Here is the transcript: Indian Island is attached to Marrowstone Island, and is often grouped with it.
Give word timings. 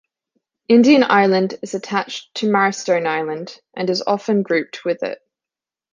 Indian 0.67 1.03
Island 1.03 1.59
is 1.61 1.75
attached 1.75 2.33
to 2.37 2.49
Marrowstone 2.49 3.05
Island, 3.05 3.59
and 3.75 3.87
is 3.87 4.01
often 4.01 4.41
grouped 4.41 4.83
with 4.83 5.03
it. 5.03 5.19